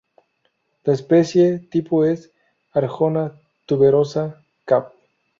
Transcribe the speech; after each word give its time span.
La 0.83 0.93
especie 0.93 1.59
tipo 1.69 2.03
es: 2.05 2.31
"Arjona 2.73 3.39
tuberosa" 3.67 4.41
Cav. 4.65 4.91